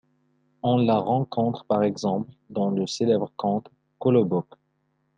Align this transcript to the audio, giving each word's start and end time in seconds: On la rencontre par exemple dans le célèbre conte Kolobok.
On 0.63 0.77
la 0.79 0.97
rencontre 0.97 1.63
par 1.65 1.83
exemple 1.83 2.31
dans 2.49 2.71
le 2.71 2.87
célèbre 2.87 3.31
conte 3.37 3.69
Kolobok. 3.99 4.47